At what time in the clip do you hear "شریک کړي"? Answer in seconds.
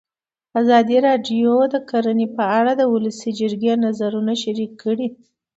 4.43-5.07